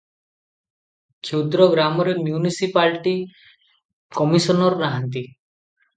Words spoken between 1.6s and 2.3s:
ଗ୍ରାମରେ